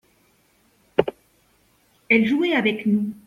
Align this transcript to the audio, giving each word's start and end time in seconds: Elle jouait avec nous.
Elle 2.09 2.25
jouait 2.25 2.53
avec 2.53 2.87
nous. 2.87 3.13